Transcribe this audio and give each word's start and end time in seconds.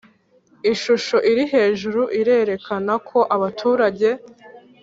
Ishusho 0.71 1.15
iri 1.31 1.43
hejuru 1.53 2.01
irerekana 2.19 2.93
ko 3.09 3.19
abaturage 3.35 4.07